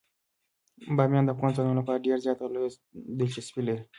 [0.95, 2.71] بامیان د افغان ځوانانو لپاره ډیره زیاته او لویه
[3.19, 3.83] دلچسپي لري.